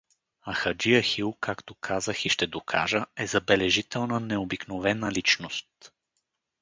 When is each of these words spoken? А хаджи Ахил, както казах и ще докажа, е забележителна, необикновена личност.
А 0.41 0.53
хаджи 0.53 0.93
Ахил, 0.95 1.33
както 1.33 1.75
казах 1.75 2.25
и 2.25 2.29
ще 2.29 2.47
докажа, 2.47 3.05
е 3.17 3.27
забележителна, 3.27 4.19
необикновена 4.19 5.11
личност. 5.11 5.93